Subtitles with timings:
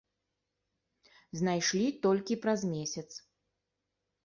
[1.41, 3.09] Знайшлі толькі праз месяц.